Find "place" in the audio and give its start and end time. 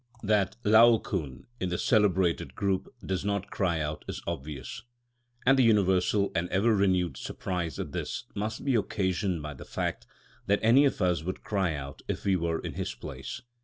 12.95-13.43